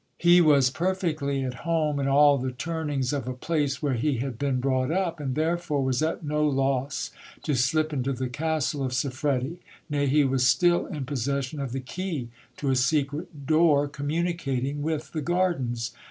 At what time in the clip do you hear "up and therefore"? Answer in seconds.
4.89-5.83